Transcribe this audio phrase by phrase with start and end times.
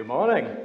[0.00, 0.56] Good morning.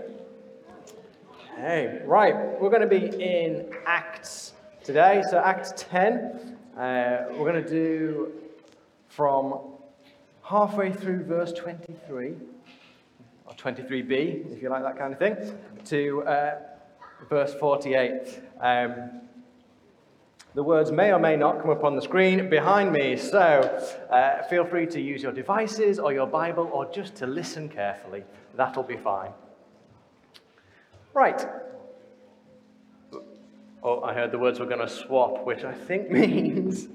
[1.58, 5.24] Hey, right, we're going to be in Acts today.
[5.30, 8.32] So, Acts 10, uh, we're going to do
[9.10, 9.60] from
[10.42, 12.36] halfway through verse 23,
[13.46, 15.36] or 23b, if you like that kind of thing,
[15.84, 16.60] to uh,
[17.28, 18.40] verse 48.
[18.62, 19.20] Um,
[20.56, 23.38] the words may or may not come up on the screen behind me, so
[24.10, 28.24] uh, feel free to use your devices or your Bible or just to listen carefully.
[28.56, 29.32] That'll be fine.
[31.14, 31.46] Right.
[33.84, 36.88] Oh, I heard the words were going to swap, which I think means.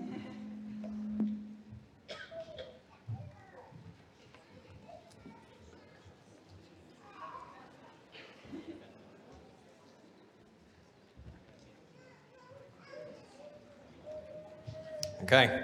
[15.33, 15.63] Okay,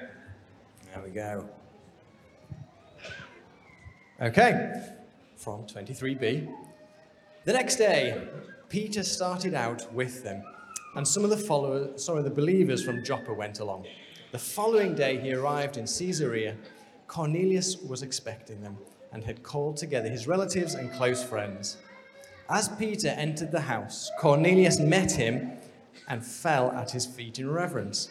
[0.95, 1.45] there we go.
[4.23, 4.73] Okay,
[5.35, 6.55] from 23b.
[7.45, 8.29] The next day,
[8.69, 10.45] Peter started out with them,
[10.95, 13.87] and some of the followers, some of the believers from Joppa went along.
[14.31, 16.55] The following day, he arrived in Caesarea.
[17.09, 18.79] Cornelius was expecting them
[19.11, 21.77] and had called together his relatives and close friends.
[22.49, 25.59] As Peter entered the house, Cornelius met him
[26.07, 28.11] and fell at his feet in reverence.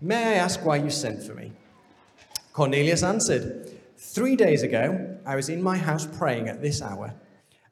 [0.00, 1.52] May I ask why you sent for me?
[2.52, 7.14] Cornelius answered, Three days ago, I was in my house praying at this hour,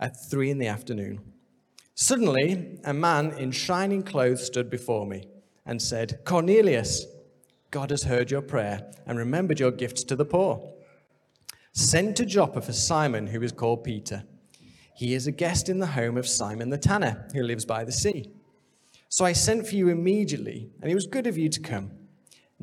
[0.01, 1.21] at three in the afternoon.
[1.95, 5.25] Suddenly, a man in shining clothes stood before me
[5.67, 7.07] and said, Cornelius,
[7.71, 10.73] God has heard your prayer and remembered your gifts to the poor.
[11.73, 14.25] Send to Joppa for Simon, who is called Peter.
[14.95, 17.93] He is a guest in the home of Simon the tanner, who lives by the
[17.93, 18.31] sea.
[19.09, 21.91] So I sent for you immediately, and it was good of you to come.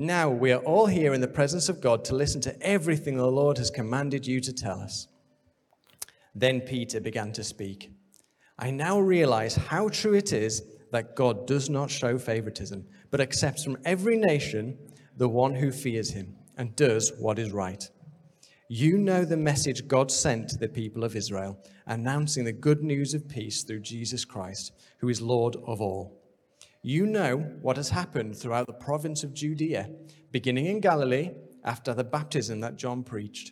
[0.01, 3.27] Now we are all here in the presence of God to listen to everything the
[3.27, 5.09] Lord has commanded you to tell us.
[6.33, 7.91] Then Peter began to speak.
[8.57, 13.65] I now realize how true it is that God does not show favoritism, but accepts
[13.65, 14.77] from every nation
[15.17, 17.83] the one who fears him and does what is right.
[18.69, 23.13] You know the message God sent to the people of Israel, announcing the good news
[23.13, 26.18] of peace through Jesus Christ, who is Lord of all.
[26.81, 29.89] You know what has happened throughout the province of Judea,
[30.31, 31.31] beginning in Galilee
[31.65, 33.51] after the baptism that John preached,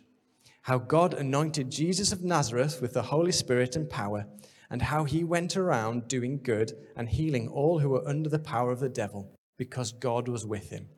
[0.62, 4.26] how God anointed Jesus of Nazareth with the Holy Spirit and power,
[4.70, 8.70] and how he went around doing good and healing all who were under the power
[8.70, 10.88] of the devil, because God was with him.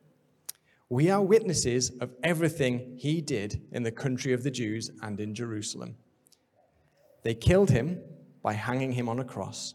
[0.87, 5.35] We are witnesses of everything he did in the country of the Jews and in
[5.35, 5.97] Jerusalem.
[7.23, 7.99] They killed him
[8.41, 9.73] by hanging him on a cross.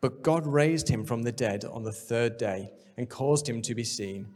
[0.00, 3.74] But God raised him from the dead on the third day and caused him to
[3.74, 4.28] be seen.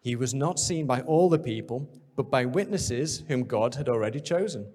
[0.00, 4.20] He was not seen by all the people, but by witnesses whom God had already
[4.20, 4.72] chosen,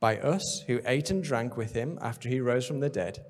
[0.00, 3.24] by us who ate and drank with him after he rose from the dead.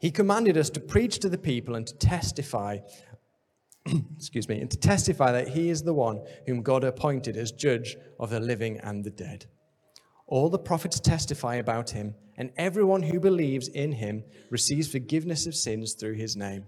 [0.00, 2.78] He commanded us to preach to the people and to testify,
[4.16, 7.96] excuse me, and to testify that he is the one whom God appointed as judge
[8.20, 9.46] of the living and the dead.
[10.28, 15.54] All the prophets testify about him, and everyone who believes in him receives forgiveness of
[15.54, 16.66] sins through his name.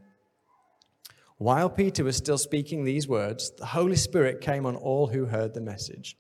[1.37, 5.55] While Peter was still speaking these words, the Holy Spirit came on all who heard
[5.55, 6.17] the message.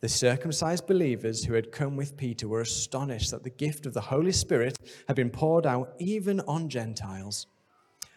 [0.00, 4.00] The circumcised believers who had come with Peter were astonished that the gift of the
[4.00, 4.76] Holy Spirit
[5.06, 7.46] had been poured out even on Gentiles,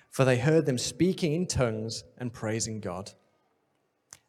[0.09, 3.11] for they heard them speaking in tongues and praising God.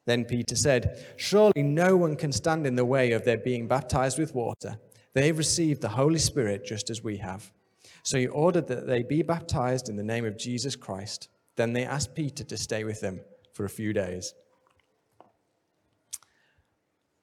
[0.09, 4.19] Then Peter said, Surely no one can stand in the way of their being baptized
[4.19, 4.79] with water.
[5.13, 7.53] They have received the Holy Spirit just as we have.
[8.05, 11.29] So he ordered that they be baptized in the name of Jesus Christ.
[11.57, 13.21] Then they asked Peter to stay with them
[13.53, 14.33] for a few days.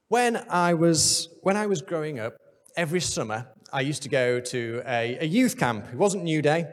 [0.07, 2.37] When I was, when I was growing up,
[2.77, 5.87] every summer I used to go to a, a youth camp.
[5.91, 6.67] It wasn't New Day,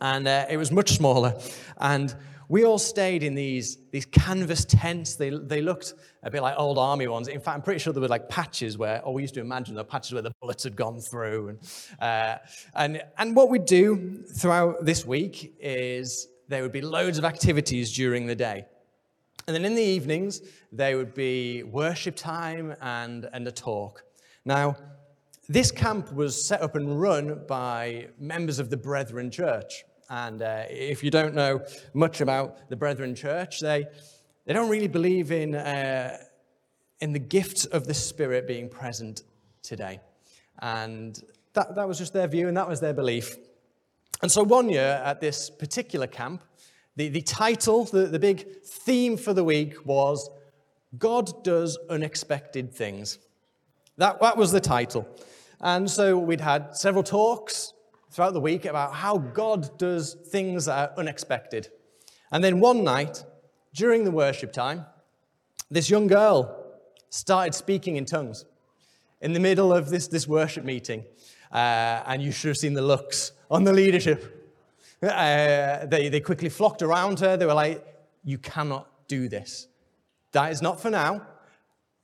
[0.00, 1.34] and uh, it was much smaller.
[1.76, 2.16] And
[2.50, 5.14] we all stayed in these, these canvas tents.
[5.14, 5.94] They, they looked
[6.24, 7.28] a bit like old army ones.
[7.28, 9.76] In fact, I'm pretty sure there were like patches where, or we used to imagine
[9.76, 11.50] the patches where the bullets had gone through.
[11.50, 11.58] And,
[12.00, 12.38] uh,
[12.74, 17.92] and, and what we'd do throughout this week is there would be loads of activities
[17.92, 18.64] during the day.
[19.46, 20.42] And then in the evenings,
[20.72, 24.02] there would be worship time and, and a talk.
[24.44, 24.74] Now,
[25.48, 29.84] this camp was set up and run by members of the Brethren Church.
[30.10, 31.64] And uh, if you don't know
[31.94, 33.86] much about the Brethren Church, they,
[34.44, 36.18] they don't really believe in, uh,
[37.00, 39.22] in the gift of the Spirit being present
[39.62, 40.00] today.
[40.58, 41.22] And
[41.52, 43.36] that, that was just their view and that was their belief.
[44.20, 46.42] And so one year at this particular camp,
[46.96, 50.28] the, the title, the, the big theme for the week was
[50.98, 53.20] God Does Unexpected Things.
[53.96, 55.06] That, that was the title.
[55.60, 57.74] And so we'd had several talks
[58.10, 61.68] throughout the week about how God does things that are unexpected.
[62.32, 63.24] And then one night,
[63.74, 64.84] during the worship time,
[65.70, 66.56] this young girl
[67.08, 68.44] started speaking in tongues
[69.20, 71.04] in the middle of this, this worship meeting.
[71.52, 74.36] Uh, and you should have seen the looks on the leadership.
[75.02, 77.36] Uh, they, they quickly flocked around her.
[77.36, 77.84] They were like,
[78.24, 79.66] You cannot do this.
[80.32, 81.26] That is not for now.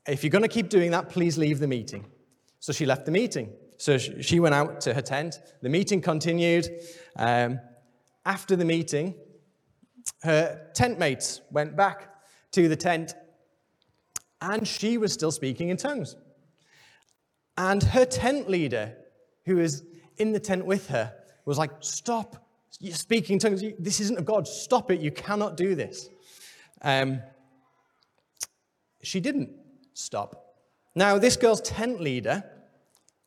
[0.06, 2.06] If you're going to keep doing that, please leave the meeting.
[2.58, 3.52] So she left the meeting.
[3.78, 5.40] So she went out to her tent.
[5.62, 6.68] The meeting continued.
[7.16, 7.60] Um,
[8.24, 9.14] after the meeting,
[10.22, 12.10] her tent mates went back
[12.52, 13.14] to the tent,
[14.40, 16.16] and she was still speaking in tongues.
[17.58, 18.96] And her tent leader,
[19.44, 19.84] who was
[20.16, 21.14] in the tent with her,
[21.44, 22.46] was like, Stop
[22.80, 23.62] you're speaking in tongues.
[23.78, 24.46] This isn't of God.
[24.46, 25.00] Stop it.
[25.00, 26.08] You cannot do this.
[26.82, 27.22] Um,
[29.02, 29.50] she didn't
[29.94, 30.54] stop.
[30.94, 32.44] Now, this girl's tent leader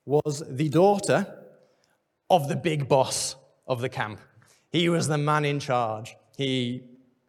[0.10, 1.28] was the daughter
[2.32, 3.36] of the big boss
[3.68, 4.20] of the camp.
[4.72, 6.16] He was the man in charge.
[6.36, 6.82] He,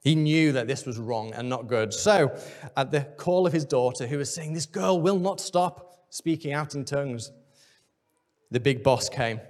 [0.02, 1.92] he knew that this was wrong and not good.
[1.92, 2.34] So,
[2.76, 6.54] at the call of his daughter, who was saying, This girl will not stop speaking
[6.54, 7.30] out in tongues,
[8.50, 9.40] the big boss came.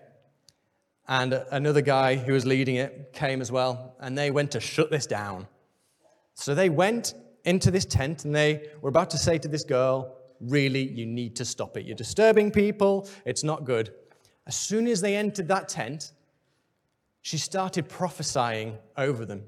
[1.06, 4.90] And another guy who was leading it came as well, and they went to shut
[4.90, 5.46] this down.
[6.34, 10.16] So they went into this tent and they were about to say to this girl,
[10.40, 11.84] Really, you need to stop it.
[11.84, 13.08] You're disturbing people.
[13.24, 13.92] It's not good.
[14.46, 16.12] As soon as they entered that tent,
[17.22, 19.44] she started prophesying over them.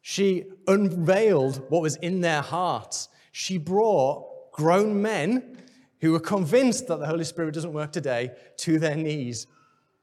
[0.00, 3.08] She unveiled what was in their hearts.
[3.32, 5.58] She brought grown men
[6.00, 9.46] who were convinced that the Holy Spirit doesn't work today to their knees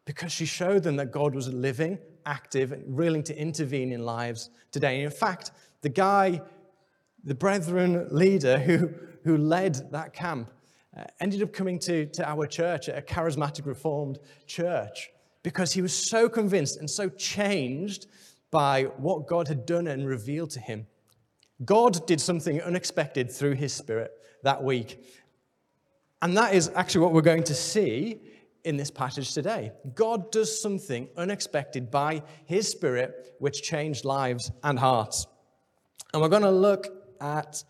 [0.06, 4.50] because she showed them that God was living, active, and willing to intervene in lives
[4.72, 4.96] today.
[4.96, 5.52] And in fact,
[5.82, 6.42] the guy,
[7.24, 8.90] the brethren leader who,
[9.24, 10.52] who led that camp,
[10.98, 15.10] uh, ended up coming to, to our church, a charismatic reformed church,
[15.44, 18.08] because he was so convinced and so changed
[18.52, 20.88] by what God had done and revealed to him.
[21.64, 24.12] God did something unexpected through his spirit
[24.44, 25.04] that week.
[26.22, 28.20] And that is actually what we're going to see
[28.64, 29.72] in this passage today.
[29.96, 35.28] God does something unexpected by his spirit, which changed lives and hearts.
[36.14, 36.88] And we're going to look
[37.22, 37.64] at.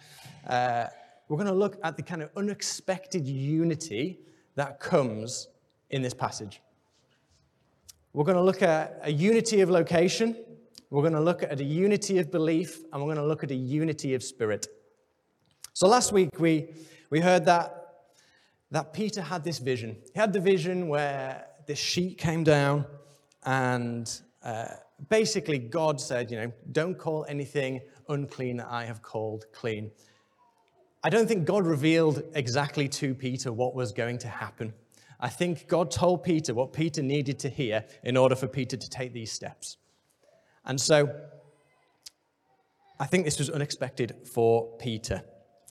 [0.47, 0.87] Uh,
[1.29, 4.19] we're going to look at the kind of unexpected unity
[4.55, 5.47] that comes
[5.91, 6.61] in this passage.
[8.11, 10.35] We're going to look at a unity of location,
[10.89, 13.51] we're going to look at a unity of belief, and we're going to look at
[13.51, 14.67] a unity of spirit.
[15.73, 16.73] So last week we,
[17.09, 17.75] we heard that
[18.71, 19.97] that Peter had this vision.
[20.13, 22.85] He had the vision where this sheet came down,
[23.43, 24.11] and
[24.43, 24.67] uh,
[25.09, 29.91] basically God said, you know, don't call anything unclean that I have called clean.
[31.03, 34.73] I don't think God revealed exactly to Peter what was going to happen.
[35.19, 38.89] I think God told Peter what Peter needed to hear in order for Peter to
[38.89, 39.77] take these steps.
[40.65, 41.09] And so
[42.99, 45.23] I think this was unexpected for Peter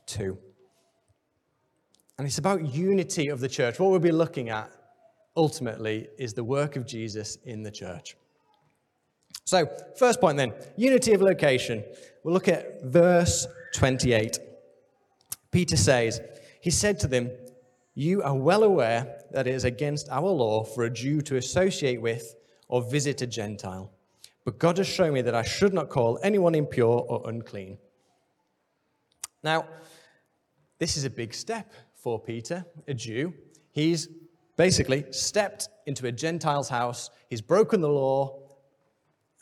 [0.06, 0.38] too.
[2.16, 3.78] And it's about unity of the church.
[3.78, 4.70] What we'll be looking at
[5.36, 8.16] ultimately is the work of Jesus in the church.
[9.44, 9.66] So,
[9.96, 11.84] first point then unity of location.
[12.24, 14.38] We'll look at verse 28.
[15.50, 16.20] Peter says,
[16.60, 17.30] He said to them,
[17.94, 22.00] You are well aware that it is against our law for a Jew to associate
[22.00, 22.36] with
[22.68, 23.90] or visit a Gentile.
[24.44, 27.78] But God has shown me that I should not call anyone impure or unclean.
[29.42, 29.66] Now,
[30.78, 33.34] this is a big step for Peter, a Jew.
[33.72, 34.08] He's
[34.56, 38.48] basically stepped into a Gentile's house, he's broken the law,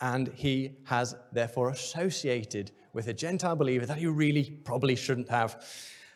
[0.00, 5.64] and he has therefore associated with a Gentile believer that he really probably shouldn't have.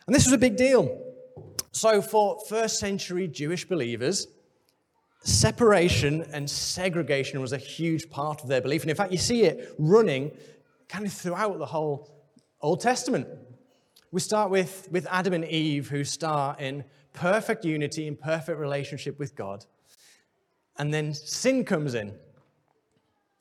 [0.05, 0.99] And this was a big deal.
[1.71, 4.27] So, for first century Jewish believers,
[5.23, 8.81] separation and segregation was a huge part of their belief.
[8.81, 10.31] And in fact, you see it running
[10.89, 12.09] kind of throughout the whole
[12.59, 13.27] Old Testament.
[14.11, 19.17] We start with, with Adam and Eve, who start in perfect unity and perfect relationship
[19.17, 19.65] with God.
[20.77, 22.13] And then sin comes in.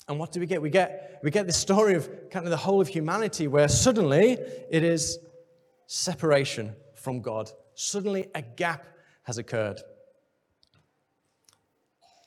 [0.08, 0.60] And what do we get?
[0.60, 4.32] We get, we get this story of kind of the whole of humanity where suddenly
[4.70, 5.18] it is
[5.92, 7.50] separation from God.
[7.74, 8.86] Suddenly a gap
[9.24, 9.80] has occurred.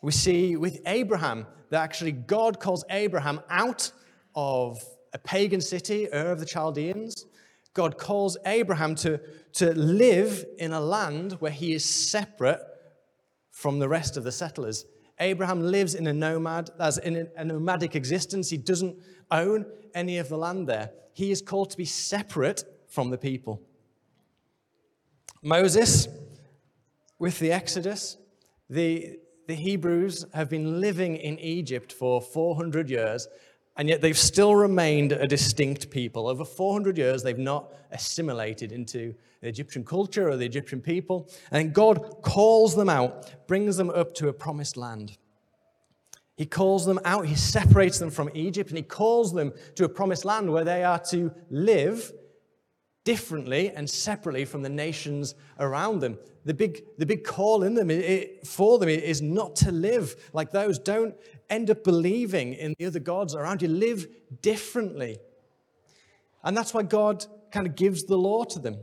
[0.02, 3.90] We see with Abraham that actually God calls Abraham out
[4.36, 7.26] of a pagan city, Ur of the Chaldeans.
[7.74, 9.22] God calls Abraham to,
[9.54, 12.60] to live in a land where he is separate
[13.50, 14.86] from the rest of the settlers.
[15.22, 18.50] Abraham lives in a nomad, as in a nomadic existence.
[18.50, 18.98] He doesn't
[19.32, 19.66] own
[19.96, 20.92] any of the land there.
[21.14, 23.60] He is called to be separate from the people.
[25.42, 26.08] Moses,
[27.18, 28.18] with the Exodus,
[28.70, 33.28] the, the Hebrews have been living in Egypt for 400 years,
[33.78, 36.28] and yet they've still remained a distinct people.
[36.28, 41.32] Over 400 years, they've not assimilated into the Egyptian culture or the Egyptian people.
[41.50, 45.18] And God calls them out, brings them up to a promised land.
[46.36, 49.90] He calls them out, he separates them from Egypt, and he calls them to a
[49.90, 52.12] promised land where they are to live
[53.04, 56.18] differently and separately from the nations around them.
[56.46, 60.52] The big, the big call in them it, for them is not to live like
[60.52, 60.80] those.
[60.80, 61.16] Don't
[61.50, 63.68] end up believing in the other gods around you.
[63.68, 64.08] Live
[64.42, 65.18] differently.
[66.44, 68.78] And that's why God kind of gives the law to them.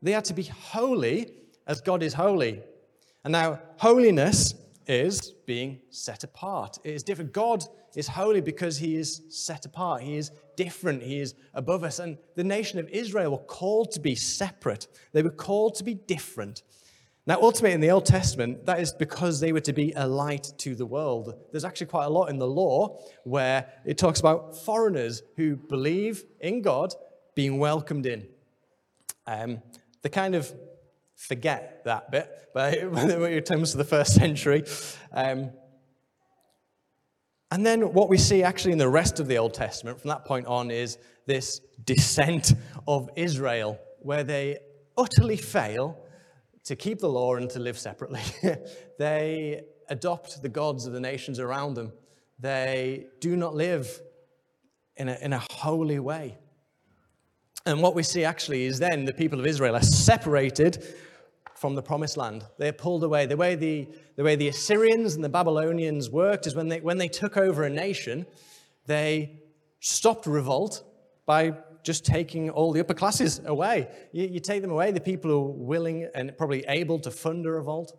[0.00, 1.32] They are to be holy
[1.66, 2.62] as God is holy.
[3.24, 4.54] And now, holiness
[4.86, 6.78] is being set apart.
[6.84, 7.32] It is different.
[7.32, 10.02] God is holy because he is set apart.
[10.02, 11.02] He is different.
[11.02, 11.98] He is above us.
[11.98, 15.94] And the nation of Israel were called to be separate, they were called to be
[15.94, 16.62] different.
[17.24, 20.52] Now, ultimately, in the Old Testament, that is because they were to be a light
[20.58, 21.32] to the world.
[21.52, 26.24] There's actually quite a lot in the law where it talks about foreigners who believe
[26.40, 26.94] in God
[27.36, 28.26] being welcomed in.
[29.28, 29.62] Um,
[30.02, 30.52] the kind of
[31.28, 34.64] forget that bit, but when it comes to the first century.
[35.12, 35.50] Um,
[37.50, 40.24] and then what we see actually in the rest of the Old Testament from that
[40.24, 42.54] point on is this descent
[42.88, 44.58] of Israel, where they
[44.96, 45.98] utterly fail
[46.64, 48.22] to keep the law and to live separately.
[48.98, 51.92] they adopt the gods of the nations around them.
[52.38, 54.00] They do not live
[54.96, 56.38] in a, in a holy way.
[57.64, 60.84] And what we see actually is then the people of Israel are separated
[61.62, 62.44] from the promised land.
[62.58, 63.26] They're pulled away.
[63.26, 66.98] The way the, the way the Assyrians and the Babylonians worked is when they, when
[66.98, 68.26] they took over a nation,
[68.86, 69.38] they
[69.78, 70.82] stopped revolt
[71.24, 71.52] by
[71.84, 73.86] just taking all the upper classes away.
[74.10, 77.46] You, you take them away, the people who are willing and probably able to fund
[77.46, 77.96] a revolt.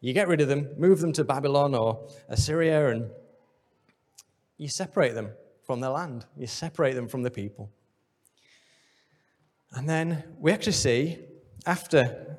[0.00, 3.10] You get rid of them, move them to Babylon or Assyria, and
[4.58, 5.30] you separate them
[5.62, 6.26] from their land.
[6.36, 7.70] You separate them from the people.
[9.70, 11.20] And then we actually see,
[11.64, 12.38] after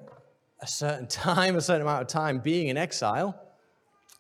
[0.65, 3.39] a certain time, a certain amount of time being in exile,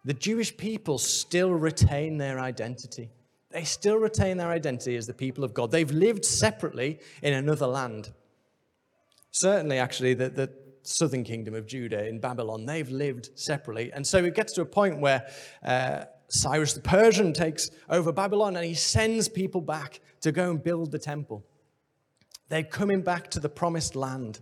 [0.05, 3.09] the Jewish people still retain their identity.
[3.49, 5.71] They still retain their identity as the people of God.
[5.71, 8.11] They've lived separately in another land.
[9.31, 10.51] Certainly, actually, the, the
[10.83, 13.91] southern kingdom of Judah in Babylon, they've lived separately.
[13.91, 15.25] And so it gets to a point where
[15.63, 20.63] uh, Cyrus the Persian takes over Babylon and he sends people back to go and
[20.63, 21.43] build the temple.
[22.49, 24.41] They're coming back to the promised land.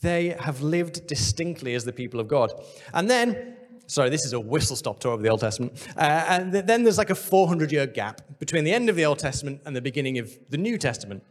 [0.00, 2.52] They have lived distinctly as the people of God.
[2.94, 3.56] And then,
[3.86, 5.86] sorry, this is a whistle stop tour of the Old Testament.
[5.96, 9.18] Uh, and then there's like a 400 year gap between the end of the Old
[9.18, 11.22] Testament and the beginning of the New Testament.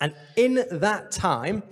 [0.00, 1.62] And in that time,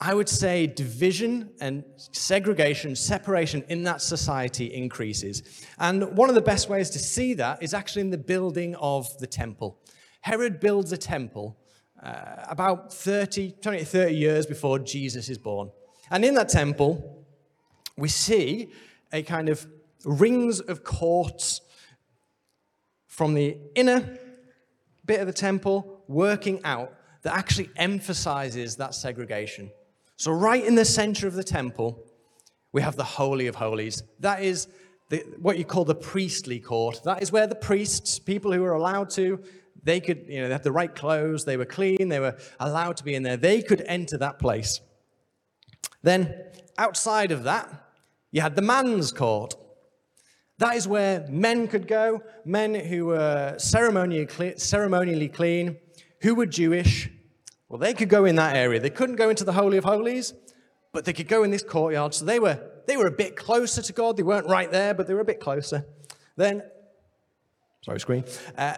[0.00, 5.44] I would say division and segregation, separation in that society increases.
[5.78, 9.06] And one of the best ways to see that is actually in the building of
[9.18, 9.78] the temple.
[10.22, 11.56] Herod builds a temple
[12.02, 15.70] uh, about 30, 20, 30 years before Jesus is born.
[16.10, 17.24] And in that temple,
[17.96, 18.70] we see
[19.12, 19.66] a kind of
[20.04, 21.60] rings of courts
[23.06, 24.18] from the inner
[25.04, 26.92] bit of the temple working out
[27.22, 29.70] that actually emphasizes that segregation.
[30.16, 32.04] So, right in the center of the temple,
[32.72, 34.02] we have the Holy of Holies.
[34.20, 34.66] That is
[35.08, 37.02] the, what you call the priestly court.
[37.04, 39.42] That is where the priests, people who are allowed to
[39.82, 42.96] they could, you know, they had the right clothes, they were clean, they were allowed
[42.98, 43.36] to be in there.
[43.36, 44.80] They could enter that place.
[46.02, 46.34] Then,
[46.78, 47.68] outside of that,
[48.30, 49.54] you had the man's court.
[50.58, 55.78] That is where men could go, men who were ceremonially, ceremonially clean,
[56.20, 57.10] who were Jewish.
[57.68, 58.78] Well, they could go in that area.
[58.78, 60.34] They couldn't go into the Holy of Holies,
[60.92, 62.14] but they could go in this courtyard.
[62.14, 64.16] So they were, they were a bit closer to God.
[64.16, 65.86] They weren't right there, but they were a bit closer.
[66.36, 66.62] Then,
[67.82, 68.24] sorry, screen.
[68.56, 68.76] Uh,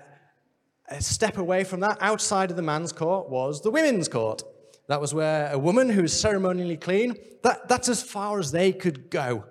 [0.89, 4.43] a step away from that, outside of the man's court, was the women's court.
[4.89, 8.73] That was where a woman who was ceremonially clean, that, that's as far as they
[8.73, 9.45] could go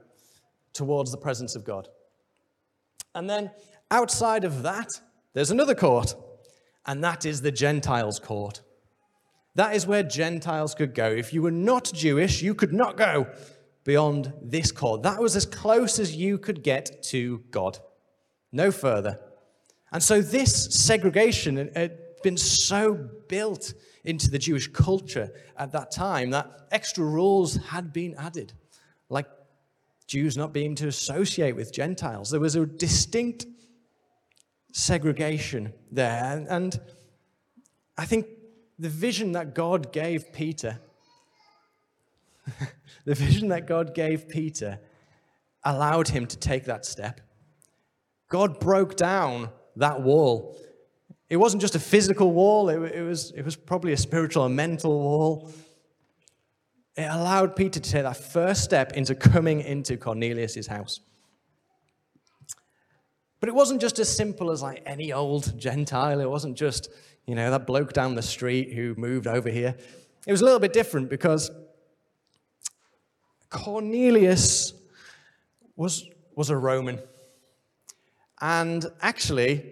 [0.73, 1.87] towards the presence of God.
[3.15, 3.51] And then
[3.89, 4.89] outside of that,
[5.33, 6.15] there's another court,
[6.85, 8.61] and that is the Gentiles' court.
[9.55, 11.09] That is where Gentiles could go.
[11.09, 13.27] If you were not Jewish, you could not go
[13.83, 15.03] beyond this court.
[15.03, 17.79] That was as close as you could get to God,
[18.51, 19.19] no further.
[19.93, 22.95] And so this segregation had been so
[23.27, 28.53] built into the Jewish culture at that time that extra rules had been added,
[29.09, 29.27] like
[30.07, 32.31] Jews not being to associate with Gentiles.
[32.31, 33.45] There was a distinct
[34.71, 36.45] segregation there.
[36.49, 36.79] And
[37.95, 38.25] I think
[38.79, 40.79] the vision that God gave Peter,
[43.05, 44.79] the vision that God gave Peter
[45.63, 47.21] allowed him to take that step.
[48.27, 50.57] God broke down that wall.
[51.29, 54.55] It wasn't just a physical wall, it, it, was, it was probably a spiritual and
[54.55, 55.51] mental wall.
[56.95, 60.99] It allowed Peter to take that first step into coming into Cornelius' house.
[63.39, 66.21] But it wasn't just as simple as like any old Gentile.
[66.21, 66.89] It wasn't just,
[67.25, 69.75] you know, that bloke down the street who moved over here.
[70.25, 71.51] It was a little bit different because
[73.49, 74.73] Cornelius
[75.75, 76.99] was, was a Roman.
[78.43, 79.63] And actually,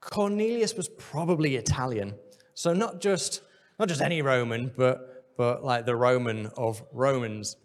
[0.00, 2.14] Cornelius was probably Italian.
[2.52, 3.40] So not just,
[3.78, 7.56] not just any Roman, but, but like the Roman of Romans.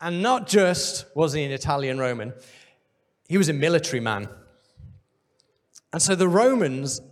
[0.00, 2.32] And not just was he an Italian Roman,
[3.28, 4.26] he was a military man.
[5.92, 7.02] And so the Romans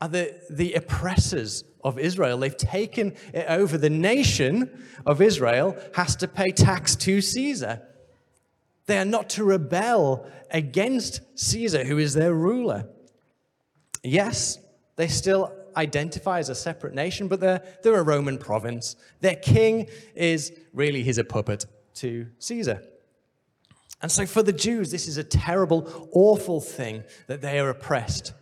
[0.00, 2.38] are the, the oppressors of Israel.
[2.38, 3.78] They've taken it over.
[3.78, 7.82] The nation of Israel has to pay tax to Caesar.
[8.88, 12.88] They are not to rebel against Caesar, who is their ruler.
[14.02, 14.58] Yes,
[14.96, 18.96] they still identify as a separate nation, but they're, they're a Roman province.
[19.20, 21.66] Their king is really, he's a puppet
[21.96, 22.82] to Caesar.
[24.00, 28.32] And so for the Jews, this is a terrible, awful thing that they are oppressed.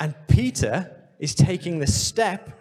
[0.00, 2.58] And Peter is taking the step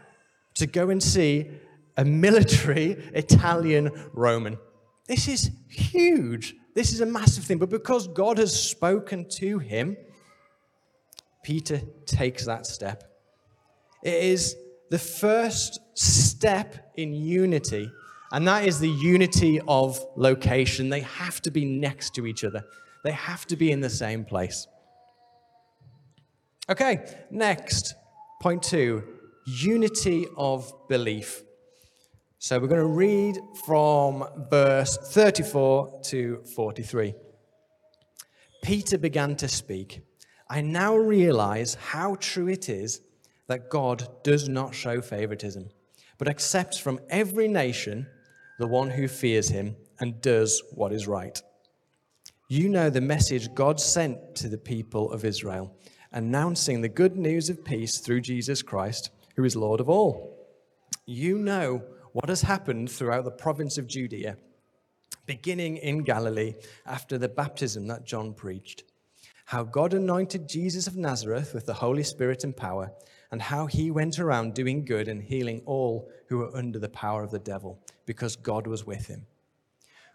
[0.55, 1.49] to go and see
[1.97, 4.59] a military Italian Roman.
[5.11, 6.55] This is huge.
[6.73, 7.57] This is a massive thing.
[7.57, 9.97] But because God has spoken to him,
[11.43, 13.03] Peter takes that step.
[14.03, 14.55] It is
[14.89, 17.91] the first step in unity
[18.31, 20.87] and that is the unity of location.
[20.87, 22.63] They have to be next to each other,
[23.03, 24.65] they have to be in the same place.
[26.69, 27.95] Okay, next,
[28.41, 29.03] point two
[29.45, 31.43] unity of belief.
[32.43, 37.13] So we're going to read from verse 34 to 43.
[38.63, 40.01] Peter began to speak.
[40.49, 43.01] I now realize how true it is
[43.45, 45.69] that God does not show favoritism,
[46.17, 48.07] but accepts from every nation
[48.57, 51.39] the one who fears him and does what is right.
[52.49, 55.77] You know the message God sent to the people of Israel,
[56.11, 60.39] announcing the good news of peace through Jesus Christ, who is Lord of all.
[61.05, 64.37] You know what has happened throughout the province of Judea,
[65.25, 68.83] beginning in Galilee after the baptism that John preached.
[69.45, 72.91] How God anointed Jesus of Nazareth with the Holy Spirit and power,
[73.31, 77.23] and how he went around doing good and healing all who were under the power
[77.23, 79.25] of the devil because God was with him.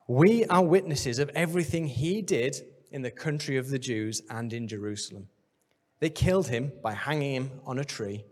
[0.09, 2.57] We are witnesses of everything he did
[2.91, 5.29] in the country of the Jews and in Jerusalem.
[5.99, 8.25] They killed him by hanging him on a tree,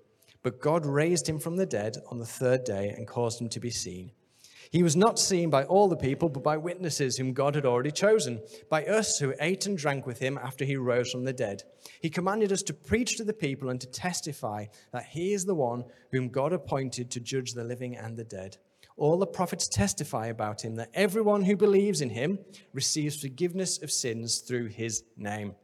[0.45, 3.59] but God raised him from the dead on the third day and caused him to
[3.59, 4.13] be seen.
[4.71, 7.91] He was not seen by all the people, but by witnesses whom God had already
[7.91, 11.63] chosen, by us who ate and drank with him after he rose from the dead.
[12.03, 15.55] He commanded us to preach to the people and to testify that he is the
[15.55, 18.59] one whom God appointed to judge the living and the dead.
[18.97, 22.39] All the prophets testify about him that everyone who believes in him
[22.73, 25.55] receives forgiveness of sins through his name.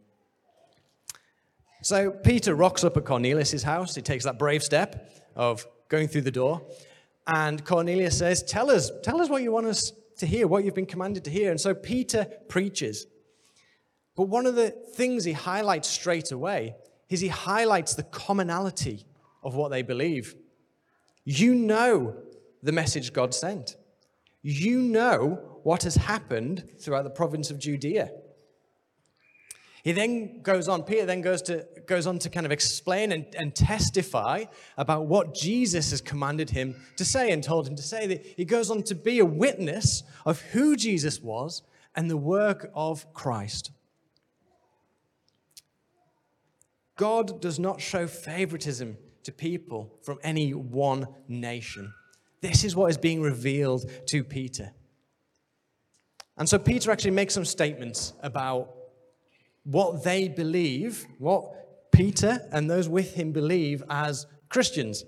[1.82, 3.94] So Peter rocks up at Cornelius' house.
[3.94, 6.62] He takes that brave step of going through the door.
[7.26, 10.74] And Cornelius says, Tell us, tell us what you want us to hear, what you've
[10.74, 11.50] been commanded to hear.
[11.50, 13.06] And so Peter preaches.
[14.16, 16.74] But one of the things he highlights straight away
[17.08, 19.06] is he highlights the commonality
[19.42, 20.34] of what they believe.
[21.24, 22.16] You know
[22.62, 23.76] the message God sent.
[24.42, 28.10] You know what has happened throughout the province of Judea.
[29.82, 33.26] He then goes on, Peter then goes, to, goes on to kind of explain and,
[33.34, 34.44] and testify
[34.76, 38.06] about what Jesus has commanded him to say and told him to say.
[38.06, 41.62] That he goes on to be a witness of who Jesus was
[41.96, 43.70] and the work of Christ.
[46.96, 51.94] God does not show favoritism to people from any one nation.
[52.42, 54.72] This is what is being revealed to Peter.
[56.36, 58.74] And so Peter actually makes some statements about
[59.70, 65.04] what they believe, what Peter and those with him believe as Christians.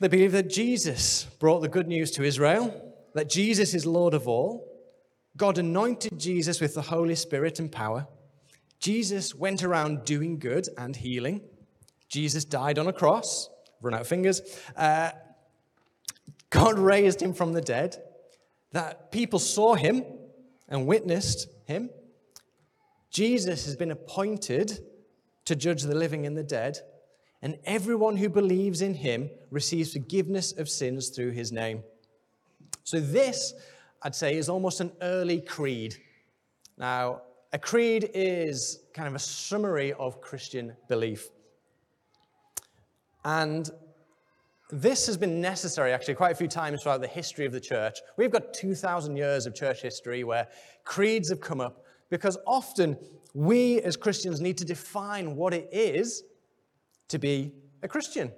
[0.00, 4.26] They believe that Jesus brought the good news to Israel, that Jesus is Lord of
[4.26, 4.72] all.
[5.36, 8.06] God anointed Jesus with the Holy Spirit and power.
[8.80, 11.42] Jesus went around doing good and healing.
[12.08, 13.48] Jesus died on a cross.
[13.80, 14.42] Run out of fingers.
[14.76, 15.10] Uh,
[16.50, 17.96] God raised him from the dead.
[18.72, 20.04] That people saw him
[20.68, 21.90] and witnessed him.
[23.16, 24.78] Jesus has been appointed
[25.46, 26.76] to judge the living and the dead,
[27.40, 31.82] and everyone who believes in him receives forgiveness of sins through his name.
[32.84, 33.54] So, this,
[34.02, 35.96] I'd say, is almost an early creed.
[36.76, 37.22] Now,
[37.54, 41.30] a creed is kind of a summary of Christian belief.
[43.24, 43.70] And
[44.68, 47.96] this has been necessary actually quite a few times throughout the history of the church.
[48.18, 50.48] We've got 2,000 years of church history where
[50.84, 52.96] creeds have come up because often
[53.34, 56.22] we as Christians need to define what it is
[57.08, 58.32] to be a Christian,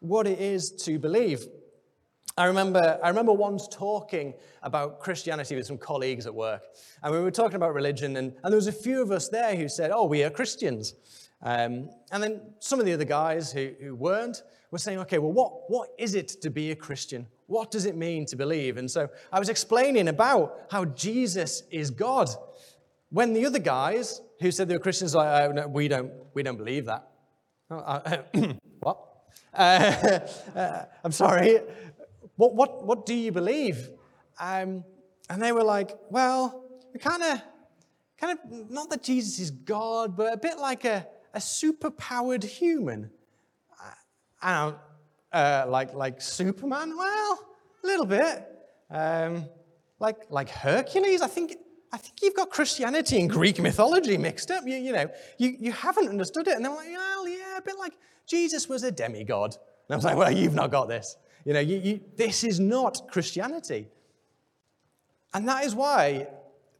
[0.00, 1.46] what it is to believe.
[2.38, 6.62] I remember, I remember once talking about Christianity with some colleagues at work,
[7.02, 9.56] and we were talking about religion, and, and there was a few of us there
[9.56, 10.94] who said, Oh, we are Christians.
[11.42, 15.32] Um, and then some of the other guys who, who weren't were saying, Okay, well,
[15.32, 17.26] what, what is it to be a Christian?
[17.46, 18.76] What does it mean to believe?
[18.76, 22.28] And so I was explaining about how Jesus is God.
[23.10, 26.12] When the other guys who said they were Christians were like, oh, no, we, don't,
[26.34, 27.08] we don't believe that.
[27.70, 28.22] Oh, uh,
[28.80, 28.98] what?
[29.54, 30.18] Uh,
[30.54, 31.60] uh, I'm sorry.
[32.36, 33.88] What, what, what do you believe?
[34.38, 34.84] Um,
[35.30, 37.42] and they were like, well, we kind of,
[38.18, 43.10] kind of, not that Jesus is God, but a bit like a, a super-powered human.
[44.42, 44.76] I don't,
[45.32, 46.96] uh, like, like Superman?
[46.96, 47.46] Well,
[47.82, 48.46] a little bit.
[48.90, 49.46] Um,
[49.98, 51.22] like, like Hercules?
[51.22, 51.56] I think,
[51.92, 54.64] I think you've got Christianity and Greek mythology mixed up.
[54.66, 56.56] You, you know, you, you haven't understood it.
[56.56, 57.94] And they're like, well, yeah, a bit like
[58.26, 59.56] Jesus was a demigod.
[59.88, 61.16] And I was like, well, you've not got this.
[61.44, 63.88] You know, you, you, this is not Christianity.
[65.32, 66.28] And that is why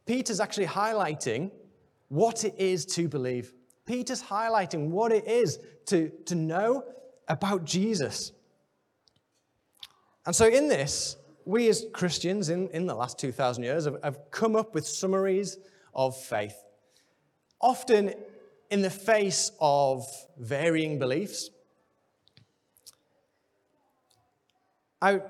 [0.05, 1.51] Peter's actually highlighting
[2.09, 3.53] what it is to believe.
[3.85, 6.83] Peter's highlighting what it is to, to know
[7.27, 8.33] about Jesus.
[10.25, 11.15] And so, in this,
[11.47, 15.57] we as Christians in, in the last 2,000 years have, have come up with summaries
[15.95, 16.55] of faith,
[17.61, 18.13] often
[18.69, 20.05] in the face of
[20.37, 21.49] varying beliefs.
[25.01, 25.21] I,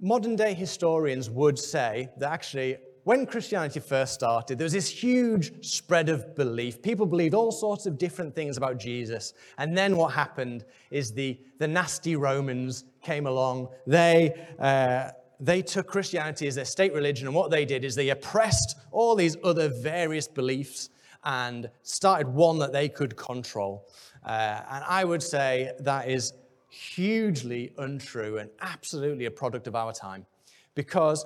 [0.00, 5.64] modern day historians would say that actually when Christianity first started, there was this huge
[5.64, 6.82] spread of belief.
[6.82, 9.32] People believed all sorts of different things about Jesus.
[9.58, 13.68] And then what happened is the, the nasty Romans came along.
[13.86, 18.08] They, uh, they took Christianity as their state religion, and what they did is they
[18.08, 20.90] oppressed all these other various beliefs
[21.22, 23.88] and started one that they could control.
[24.24, 26.32] Uh, and I would say that is
[26.70, 30.26] hugely untrue and absolutely a product of our time.
[30.74, 31.24] Because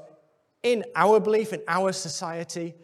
[0.62, 2.74] in our belief, in our society,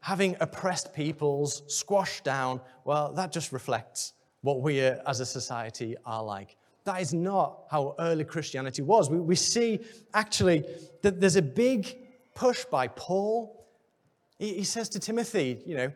[0.00, 5.96] having oppressed peoples squashed down, well, that just reflects what we uh, as a society
[6.04, 6.56] are like.
[6.84, 9.08] That is not how early Christianity was.
[9.08, 9.80] We, we see
[10.12, 10.64] actually
[11.02, 11.96] that there's a big
[12.34, 13.66] push by Paul.
[14.38, 15.92] He, he says to Timothy, you know,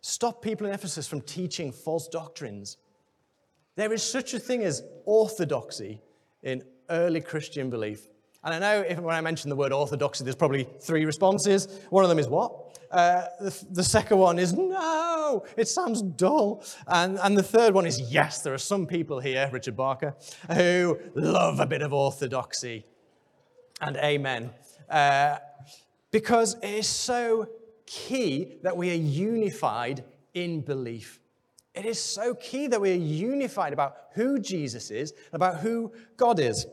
[0.00, 2.78] stop people in Ephesus from teaching false doctrines.
[3.76, 6.00] There is such a thing as orthodoxy
[6.42, 8.08] in early Christian belief.
[8.44, 11.68] And I know if, when I mention the word orthodoxy, there's probably three responses.
[11.90, 12.78] One of them is what?
[12.90, 16.62] Uh, the, the, second one is no, it sounds dull.
[16.86, 20.14] And, and the third one is yes, there are some people here, Richard Barker,
[20.52, 22.84] who love a bit of orthodoxy.
[23.80, 24.50] And amen.
[24.90, 25.38] Uh,
[26.10, 27.48] because it is so
[27.86, 31.18] key that we are unified in belief.
[31.74, 35.92] It is so key that we are unified about who Jesus is, and about who
[36.16, 36.66] God is.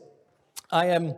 [0.70, 1.06] I am.
[1.06, 1.14] Um,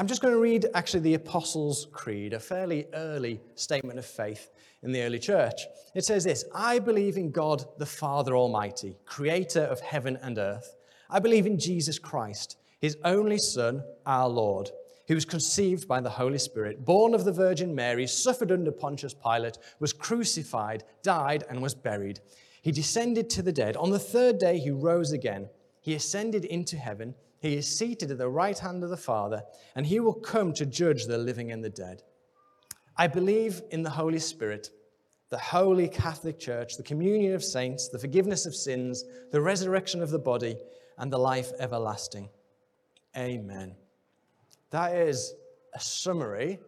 [0.00, 4.48] I'm just going to read actually the Apostles' Creed, a fairly early statement of faith
[4.82, 5.60] in the early church.
[5.94, 10.74] It says this I believe in God the Father Almighty, creator of heaven and earth.
[11.10, 14.70] I believe in Jesus Christ, his only Son, our Lord,
[15.06, 19.12] who was conceived by the Holy Spirit, born of the Virgin Mary, suffered under Pontius
[19.12, 22.20] Pilate, was crucified, died, and was buried.
[22.62, 23.76] He descended to the dead.
[23.76, 25.50] On the third day, he rose again.
[25.82, 29.42] He ascended into heaven he is seated at the right hand of the Father,
[29.74, 32.02] and he will come to judge the living and the dead.
[32.96, 34.70] I believe in the Holy Spirit,
[35.30, 40.10] the holy Catholic Church, the communion of saints, the forgiveness of sins, the resurrection of
[40.10, 40.56] the body,
[40.98, 42.28] and the life everlasting.
[43.16, 43.74] Amen.
[44.68, 45.32] That is
[45.74, 46.58] a summary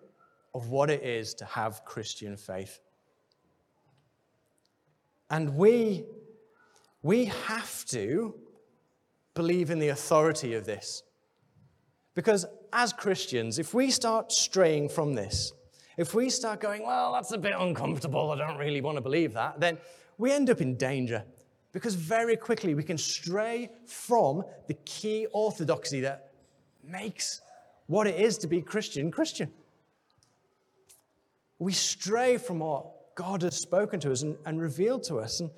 [0.54, 2.80] of what it is to have Christian faith.
[5.28, 6.04] And we,
[7.02, 8.34] we have to
[9.34, 11.02] believe in the authority of this.
[12.14, 15.52] Because as Christians, if we start straying from this,
[15.96, 19.34] if we start going, well, that's a bit uncomfortable, I don't really want to believe
[19.34, 19.78] that, then
[20.18, 21.24] we end up in danger.
[21.72, 26.32] Because very quickly we can stray from the key orthodoxy that
[26.84, 27.40] makes
[27.86, 29.50] what it is to be Christian Christian.
[31.58, 35.40] We stray from what God has spoken to us and, and revealed to us.
[35.40, 35.50] And,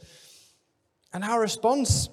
[1.12, 2.08] and our response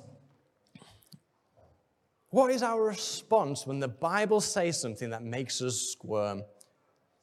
[2.32, 6.44] what is our response when the Bible says something that makes us squirm?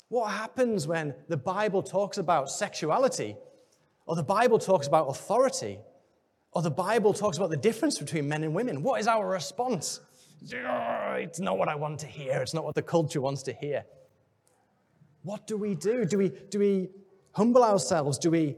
[0.09, 3.37] What happens when the Bible talks about sexuality,
[4.07, 5.79] or the Bible talks about authority,
[6.53, 8.83] or the Bible talks about the difference between men and women?
[8.83, 10.01] What is our response?
[11.21, 12.41] It's not what I want to hear.
[12.41, 13.85] It's not what the culture wants to hear.
[15.23, 16.05] What do we do?
[16.05, 16.91] Do we, do we
[17.33, 18.19] humble ourselves?
[18.19, 18.57] Do we,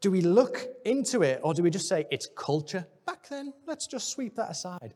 [0.00, 1.40] do we look into it?
[1.42, 2.86] Or do we just say, it's culture?
[3.06, 4.94] Back then, let's just sweep that aside.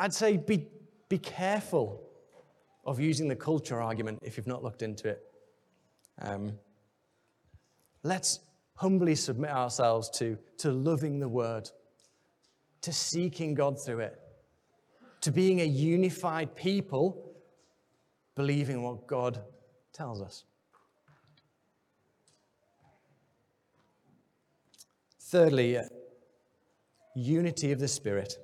[0.00, 0.66] I'd say be,
[1.10, 2.00] be careful
[2.86, 5.22] of using the culture argument if you've not looked into it.
[6.22, 6.54] Um,
[8.02, 8.40] let's
[8.76, 11.70] humbly submit ourselves to, to loving the word,
[12.80, 14.18] to seeking God through it,
[15.20, 17.34] to being a unified people,
[18.34, 19.42] believing what God
[19.92, 20.44] tells us.
[25.18, 25.82] Thirdly, uh,
[27.14, 28.38] unity of the Spirit.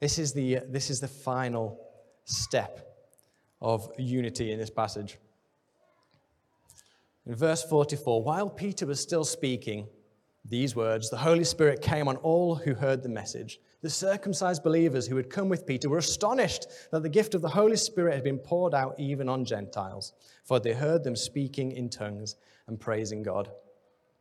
[0.00, 1.80] This is the, this is the final
[2.24, 2.88] step
[3.60, 5.18] of unity in this passage.
[7.26, 9.88] In verse 44, while Peter was still speaking
[10.44, 13.60] these words, the Holy Spirit came on all who heard the message.
[13.82, 17.48] The circumcised believers who had come with Peter were astonished that the gift of the
[17.48, 21.90] Holy Spirit had been poured out even on Gentiles, for they heard them speaking in
[21.90, 23.50] tongues and praising God.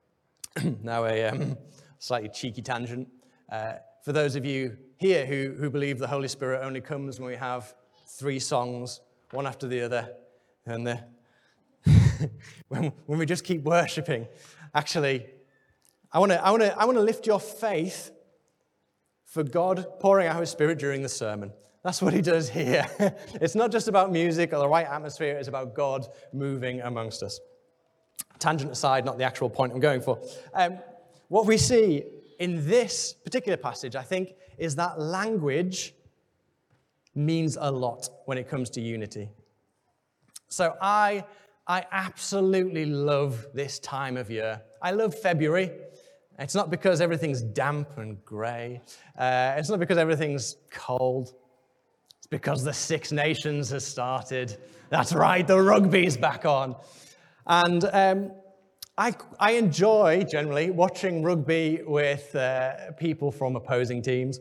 [0.84, 1.58] now, a um,
[2.00, 3.08] slightly cheeky tangent.
[3.50, 3.74] Uh,
[4.08, 7.36] for those of you here who, who believe the Holy Spirit only comes when we
[7.36, 7.76] have
[8.08, 10.14] three songs, one after the other,
[10.66, 11.04] and the,
[12.70, 14.26] when, when we just keep worshiping,
[14.74, 15.26] actually,
[16.10, 18.12] I want to I wanna, I wanna lift your faith
[19.26, 21.52] for God pouring out his Spirit during the sermon.
[21.84, 22.88] That's what he does here.
[23.42, 27.42] it's not just about music or the right atmosphere, it's about God moving amongst us.
[28.40, 30.18] Tangent aside, not the actual point I'm going for.
[30.54, 30.80] Um,
[31.28, 32.06] what we see
[32.40, 35.94] in this particular passage, I think, is that language
[37.16, 39.30] means a lot when it comes to unity.
[40.50, 41.26] So I,
[41.68, 44.62] I absolutely love this time of year.
[44.82, 45.72] I love February.
[46.40, 48.82] It's not because everything's damp and grey.
[49.18, 51.34] Uh, it's not because everything's cold.
[52.18, 54.58] It's because the Six Nations has started.
[54.90, 56.76] That's right, the rugby's back on.
[57.48, 58.32] And um,
[59.00, 64.40] I, I enjoy generally watching rugby with uh, people from opposing teams.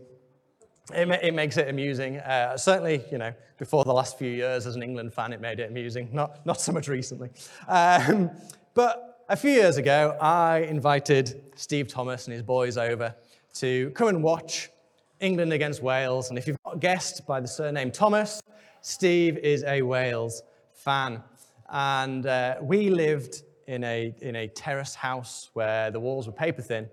[0.95, 2.19] It, it makes it amusing.
[2.19, 5.61] Uh, certainly, you know, before the last few years as an England fan, it made
[5.61, 6.09] it amusing.
[6.11, 7.29] Not, not so much recently.
[7.69, 8.31] Um,
[8.73, 13.15] but a few years ago, I invited Steve Thomas and his boys over
[13.57, 14.71] to come and watch
[15.21, 16.31] England against Wales.
[16.31, 18.41] And if you've not guessed by the surname Thomas,
[18.81, 20.43] Steve is a Wales
[20.73, 21.23] fan.
[21.69, 26.63] And uh, we lived in a, in a terrace house where the walls were paper
[26.63, 26.89] thin.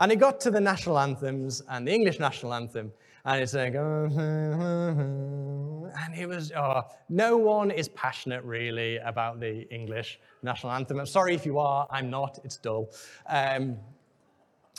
[0.00, 2.92] And it got to the national anthems and the English national anthem,
[3.24, 10.20] and it's like, and it was, oh, no one is passionate really about the English
[10.42, 11.00] national anthem.
[11.00, 12.90] I'm sorry if you are, I'm not, it's dull.
[13.26, 13.76] Um,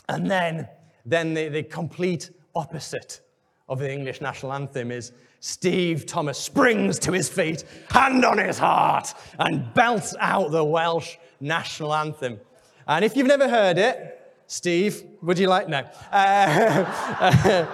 [0.08, 0.68] and then,
[1.04, 3.20] then the, the complete opposite
[3.68, 8.58] of the English national anthem is Steve Thomas springs to his feet, hand on his
[8.58, 12.40] heart, and belts out the Welsh national anthem.
[12.86, 15.68] And if you've never heard it, Steve, would you like?
[15.68, 15.84] No.
[16.10, 17.64] Uh,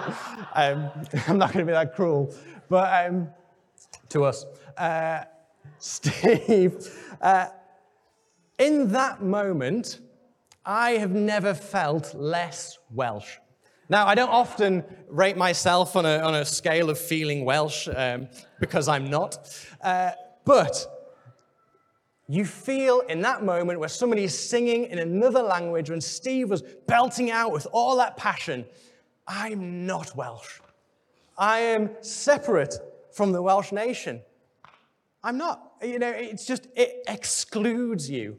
[0.53, 0.91] um,
[1.27, 2.33] I'm not going to be that cruel,
[2.69, 3.29] but um,
[4.09, 4.45] to us.
[4.77, 5.23] Uh,
[5.79, 6.87] Steve,
[7.21, 7.47] uh,
[8.59, 9.99] in that moment,
[10.65, 13.37] I have never felt less Welsh.
[13.89, 18.27] Now, I don't often rate myself on a, on a scale of feeling Welsh um,
[18.59, 19.49] because I'm not,
[19.81, 20.11] uh,
[20.43, 20.96] but
[22.27, 26.61] you feel in that moment where somebody is singing in another language, when Steve was
[26.61, 28.65] belting out with all that passion,
[29.27, 30.59] I'm not Welsh.
[31.37, 32.75] I am separate
[33.13, 34.21] from the Welsh nation.
[35.23, 35.73] I'm not.
[35.81, 38.37] You know, it's just, it excludes you.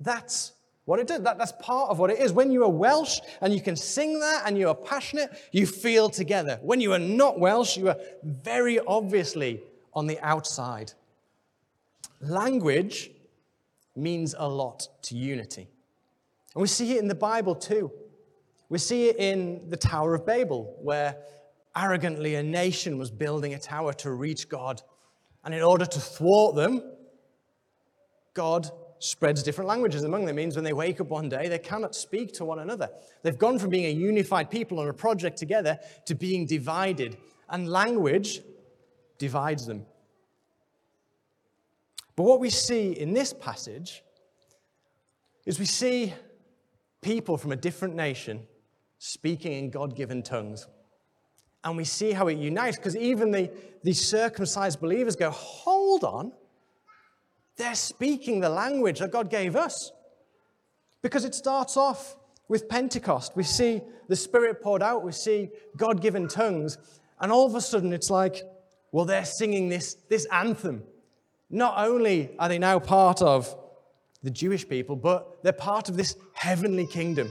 [0.00, 0.52] That's
[0.84, 1.22] what it does.
[1.22, 2.32] That, that's part of what it is.
[2.32, 6.08] When you are Welsh and you can sing that and you are passionate, you feel
[6.08, 6.58] together.
[6.62, 9.60] When you are not Welsh, you are very obviously
[9.92, 10.92] on the outside.
[12.20, 13.10] Language
[13.94, 15.68] means a lot to unity.
[16.54, 17.90] And we see it in the Bible too.
[18.68, 21.16] We see it in the Tower of Babel, where
[21.76, 24.82] arrogantly a nation was building a tower to reach God.
[25.44, 26.82] And in order to thwart them,
[28.34, 30.36] God spreads different languages among them.
[30.36, 32.90] It means when they wake up one day, they cannot speak to one another.
[33.22, 37.16] They've gone from being a unified people on a project together to being divided.
[37.48, 38.40] And language
[39.18, 39.86] divides them.
[42.18, 44.02] But what we see in this passage
[45.46, 46.12] is we see
[47.00, 48.42] people from a different nation
[48.98, 50.66] speaking in God given tongues.
[51.62, 53.52] And we see how it unites, because even the,
[53.84, 56.32] the circumcised believers go, hold on,
[57.56, 59.92] they're speaking the language that God gave us.
[61.02, 62.16] Because it starts off
[62.48, 63.36] with Pentecost.
[63.36, 66.78] We see the Spirit poured out, we see God given tongues,
[67.20, 68.42] and all of a sudden it's like,
[68.90, 70.82] well, they're singing this, this anthem.
[71.50, 73.54] Not only are they now part of
[74.22, 77.30] the Jewish people, but they're part of this heavenly kingdom.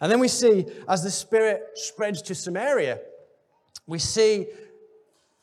[0.00, 3.00] And then we see, as the Spirit spreads to Samaria,
[3.86, 4.46] we see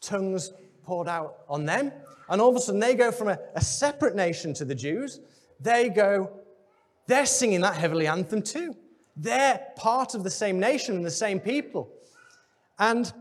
[0.01, 0.51] tongues
[0.83, 1.91] poured out on them.
[2.29, 5.19] And all of a sudden, they go from a, a separate nation to the Jews.
[5.59, 6.31] They go,
[7.05, 8.75] they're singing that heavenly anthem too.
[9.15, 11.89] They're part of the same nation and the same people.
[12.79, 13.11] And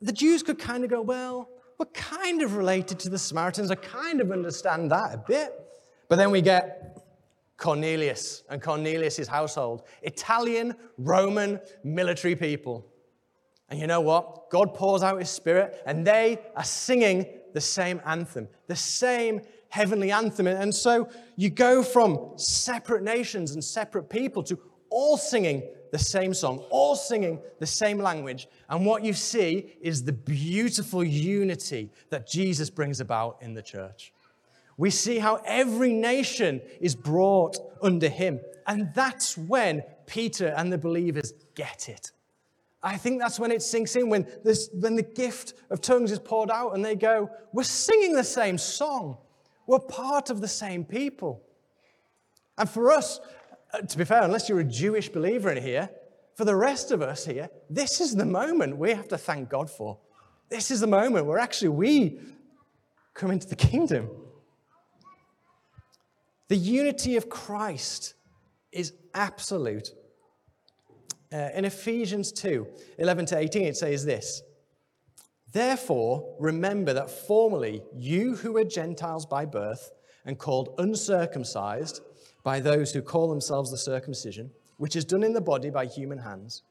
[0.00, 3.70] the Jews could kind of go, well, we're kind of related to the Samaritans.
[3.70, 5.52] I kind of understand that a bit.
[6.08, 6.98] But then we get
[7.56, 12.86] Cornelius and Cornelius' household Italian, Roman, military people.
[13.70, 14.50] And you know what?
[14.50, 20.12] God pours out his spirit, and they are singing the same anthem, the same heavenly
[20.12, 20.46] anthem.
[20.46, 24.58] And so you go from separate nations and separate people to
[24.90, 25.62] all singing
[25.94, 28.48] the same song, all singing the same language.
[28.68, 34.12] And what you see is the beautiful unity that Jesus brings about in the church.
[34.76, 38.40] We see how every nation is brought under him.
[38.66, 42.10] And that's when Peter and the believers get it.
[42.82, 46.18] I think that's when it sinks in, when, this, when the gift of tongues is
[46.18, 49.18] poured out and they go, We're singing the same song.
[49.68, 51.44] We're part of the same people.
[52.58, 53.20] And for us,
[53.80, 55.90] to be fair, unless you're a Jewish believer in here,
[56.34, 59.70] for the rest of us here, this is the moment we have to thank God
[59.70, 59.98] for.
[60.48, 62.20] This is the moment where actually we
[63.14, 64.10] come into the kingdom.
[66.48, 68.14] The unity of Christ
[68.72, 69.90] is absolute.
[71.32, 72.66] Uh, in Ephesians 2
[72.98, 74.42] 11 to 18, it says this
[75.52, 79.92] Therefore, remember that formerly you who were Gentiles by birth
[80.24, 82.00] and called uncircumcised
[82.44, 86.18] by those who call themselves the circumcision, which is done in the body by human
[86.18, 86.62] hands,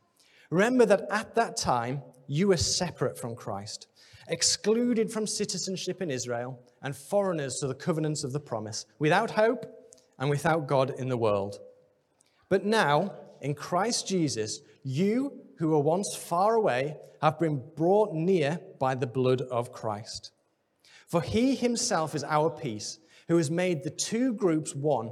[0.49, 3.87] remember that at that time you were separate from Christ,
[4.29, 9.65] excluded from citizenship in Israel, and foreigners to the covenants of the promise, without hope
[10.19, 11.59] and without God in the world.
[12.49, 18.59] But now, in Christ Jesus, you who were once far away have been brought near
[18.79, 20.31] by the blood of Christ.
[21.07, 25.11] For he himself is our peace, who has made the two groups one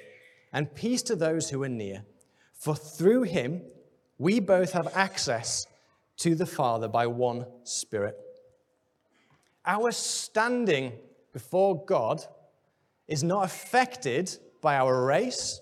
[0.53, 2.03] and peace to those who are near.
[2.53, 3.61] For through him
[4.17, 5.65] we both have access
[6.17, 8.15] to the Father by one Spirit.
[9.65, 10.93] Our standing
[11.33, 12.23] before God
[13.07, 15.61] is not affected by our race,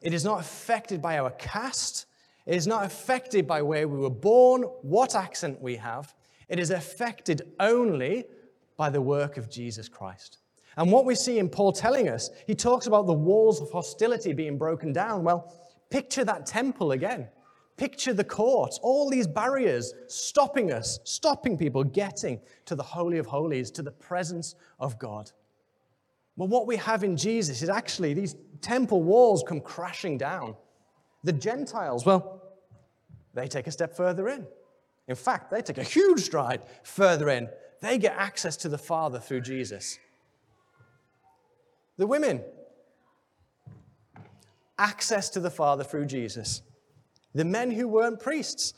[0.00, 2.06] it is not affected by our caste,
[2.46, 6.14] it is not affected by where we were born, what accent we have.
[6.48, 8.24] It is affected only
[8.76, 10.38] by the work of Jesus Christ.
[10.76, 14.32] And what we see in Paul telling us, he talks about the walls of hostility
[14.32, 15.22] being broken down.
[15.22, 15.52] Well,
[15.90, 17.28] picture that temple again.
[17.76, 23.26] Picture the courts, all these barriers stopping us, stopping people getting to the Holy of
[23.26, 25.32] Holies, to the presence of God.
[26.36, 30.54] Well, what we have in Jesus is actually these temple walls come crashing down.
[31.24, 32.42] The Gentiles, well,
[33.34, 34.46] they take a step further in.
[35.08, 37.48] In fact, they take a huge stride further in.
[37.80, 39.98] They get access to the Father through Jesus.
[41.96, 42.42] The women,
[44.78, 46.62] access to the Father through Jesus.
[47.34, 48.74] The men who weren't priests,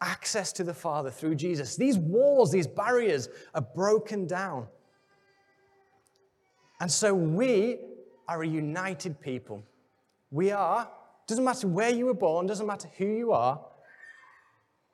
[0.00, 1.76] access to the Father through Jesus.
[1.76, 4.66] These walls, these barriers are broken down.
[6.80, 7.78] And so we
[8.28, 9.64] are a united people.
[10.30, 10.90] We are,
[11.26, 13.60] doesn't matter where you were born, doesn't matter who you are,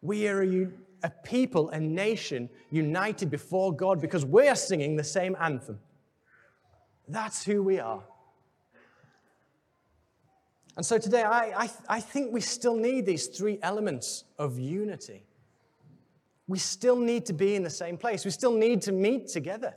[0.02, 0.68] We are a,
[1.02, 5.78] a people, a nation united before God because we are singing the same anthem.
[7.10, 8.02] That's who we are.
[10.76, 15.24] And so today, I, I, I think we still need these three elements of unity.
[16.46, 18.24] We still need to be in the same place.
[18.24, 19.74] We still need to meet together.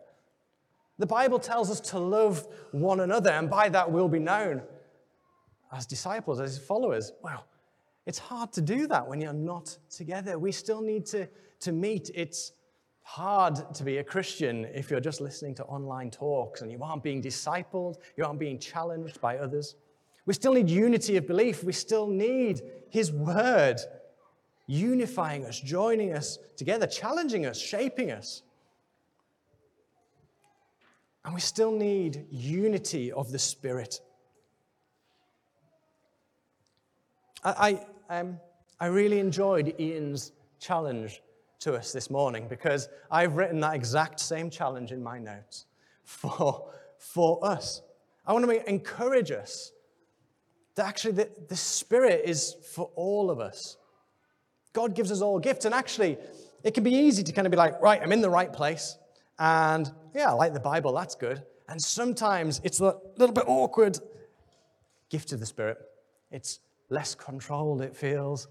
[1.00, 4.62] The Bible tells us to love one another, and by that we'll be known
[5.72, 7.12] as disciples, as followers.
[7.24, 7.48] Well,
[8.06, 10.38] it's hard to do that when you're not together.
[10.38, 11.28] We still need to,
[11.62, 12.12] to meet.
[12.14, 12.52] It's
[13.04, 17.04] hard to be a Christian if you're just listening to online talks and you aren't
[17.04, 19.76] being discipled, you aren't being challenged by others.
[20.26, 21.64] We still need unity of belief.
[21.64, 23.80] We still need His Word
[24.68, 28.42] unifying us, joining us together, challenging us, shaping us.
[31.26, 34.00] And we still need unity of the Spirit.
[37.44, 37.80] I,
[38.10, 38.40] I, um,
[38.80, 41.22] I really enjoyed Ian's challenge
[41.64, 45.66] to us this morning because I've written that exact same challenge in my notes
[46.04, 47.82] for, for us.
[48.26, 49.72] I want to encourage us
[50.76, 53.78] that actually the, the Spirit is for all of us.
[54.74, 56.18] God gives us all gifts, and actually,
[56.64, 58.98] it can be easy to kind of be like, right, I'm in the right place,
[59.40, 61.44] and yeah, I like the Bible, that's good.
[61.70, 64.00] And sometimes it's a little bit awkward.
[65.10, 65.78] Gift of the Spirit.
[66.32, 66.60] It's
[66.90, 68.48] less controlled, it feels.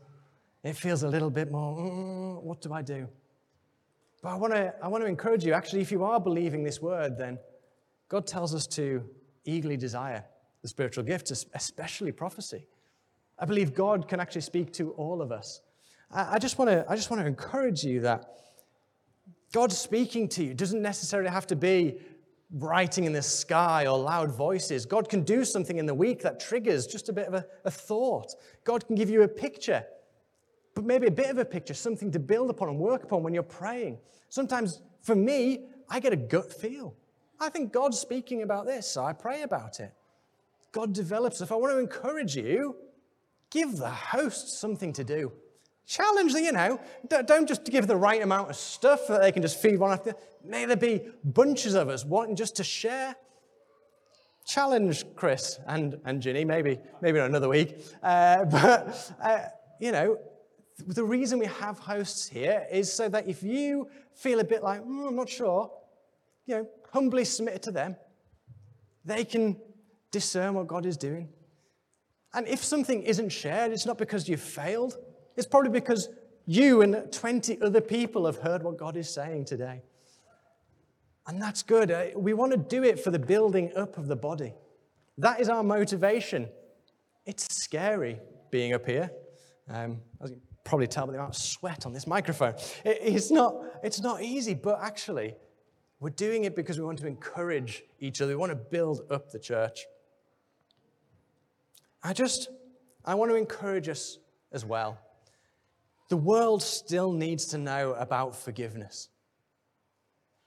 [0.62, 3.08] It feels a little bit more, mm, what do I do?
[4.22, 6.80] But I want to I want to encourage you, actually, if you are believing this
[6.80, 7.38] word, then
[8.08, 9.02] God tells us to
[9.44, 10.24] eagerly desire
[10.62, 12.68] the spiritual gifts, especially prophecy.
[13.38, 15.60] I believe God can actually speak to all of us.
[16.14, 18.26] I just want to I just want to encourage you that
[19.52, 21.98] God speaking to you doesn't necessarily have to be
[22.52, 24.84] writing in the sky or loud voices.
[24.84, 27.70] God can do something in the week that triggers just a bit of a, a
[27.70, 28.34] thought.
[28.64, 29.84] God can give you a picture,
[30.74, 33.34] but maybe a bit of a picture, something to build upon and work upon when
[33.34, 33.98] you're praying.
[34.28, 36.94] Sometimes for me, I get a gut feel.
[37.38, 39.92] I think God's speaking about this, so I pray about it.
[40.70, 41.40] God develops.
[41.40, 42.76] If I want to encourage you,
[43.50, 45.32] give the host something to do.
[45.86, 46.80] Challenge them, you know.
[47.08, 50.14] Don't just give the right amount of stuff that they can just feed one after.
[50.44, 53.16] May there be bunches of us wanting just to share.
[54.46, 57.84] Challenge Chris and, and Ginny, maybe, maybe not another week.
[58.02, 59.40] Uh, but, uh,
[59.80, 60.18] you know,
[60.86, 64.82] the reason we have hosts here is so that if you feel a bit like,
[64.82, 65.70] mm, I'm not sure,
[66.46, 67.96] you know, humbly submit it to them.
[69.04, 69.56] They can
[70.10, 71.28] discern what God is doing.
[72.34, 74.96] And if something isn't shared, it's not because you've failed.
[75.36, 76.08] It's probably because
[76.46, 79.82] you and 20 other people have heard what God is saying today.
[81.26, 81.90] And that's good.
[81.90, 84.54] Uh, we want to do it for the building up of the body.
[85.18, 86.48] That is our motivation.
[87.26, 88.18] It's scary
[88.50, 89.10] being up here.
[89.68, 90.00] Um,
[90.64, 92.54] probably tell by the amount of sweat on this microphone.
[92.84, 95.34] it's, not, it's not easy, but actually,
[96.00, 98.32] we're doing it because we want to encourage each other.
[98.32, 99.86] We want to build up the church.
[102.02, 102.48] I just,
[103.04, 104.18] I want to encourage us
[104.52, 104.98] as well.
[106.08, 109.08] The world still needs to know about forgiveness.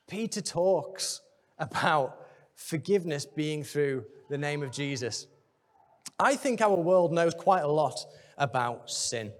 [0.07, 1.21] Peter talks
[1.57, 2.19] about
[2.55, 5.27] forgiveness being through the name of Jesus.
[6.19, 8.05] I think our world knows quite a lot
[8.37, 9.31] about sin.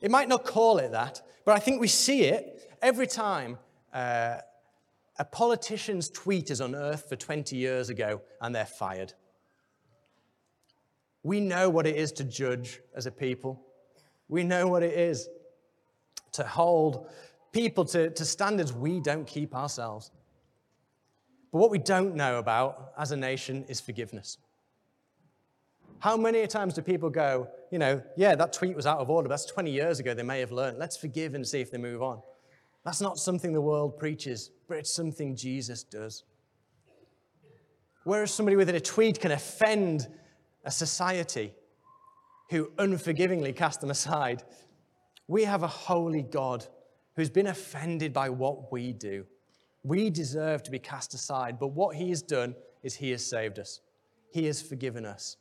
[0.00, 3.58] It might not call it that, but I think we see it every time
[3.92, 4.38] uh,
[5.18, 9.14] a politician's tweet is unearthed for 20 years ago and they're fired.
[11.22, 13.60] We know what it is to judge as a people.
[14.28, 15.28] We know what it is
[16.32, 17.10] to hold
[17.52, 20.12] people to, to standards we don't keep ourselves.
[21.50, 24.38] But what we don't know about as a nation is forgiveness.
[26.00, 29.28] How many times do people go, you know, yeah, that tweet was out of order,
[29.28, 30.78] that's 20 years ago, they may have learned.
[30.78, 32.22] Let's forgive and see if they move on.
[32.84, 36.24] That's not something the world preaches, but it's something Jesus does.
[38.04, 40.08] Whereas somebody within a tweet can offend
[40.64, 41.52] a society
[42.50, 44.44] who unforgivingly cast them aside,
[45.26, 46.64] we have a holy God
[47.16, 49.26] who's been offended by what we do.
[49.82, 53.58] We deserve to be cast aside, but what he has done is he has saved
[53.58, 53.80] us,
[54.32, 55.36] he has forgiven us.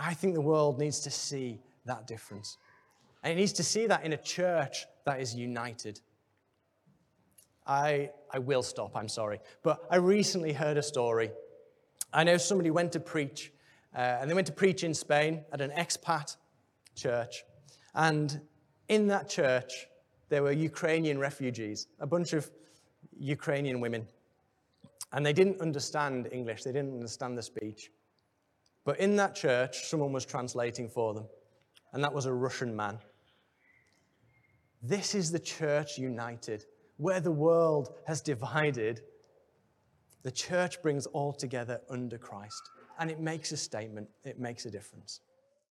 [0.00, 2.56] I think the world needs to see that difference.
[3.22, 6.00] And it needs to see that in a church that is united.
[7.66, 9.40] I, I will stop, I'm sorry.
[9.62, 11.30] But I recently heard a story.
[12.12, 13.52] I know somebody went to preach,
[13.94, 16.36] uh, and they went to preach in Spain at an expat
[16.94, 17.44] church.
[17.94, 18.40] And
[18.88, 19.86] in that church,
[20.30, 22.50] there were Ukrainian refugees, a bunch of
[23.18, 24.06] Ukrainian women.
[25.12, 27.90] And they didn't understand English, they didn't understand the speech.
[28.84, 31.26] But in that church, someone was translating for them,
[31.92, 32.98] and that was a Russian man.
[34.82, 36.64] This is the church united.
[36.96, 39.02] Where the world has divided,
[40.22, 42.70] the church brings all together under Christ.
[42.98, 45.20] And it makes a statement, it makes a difference.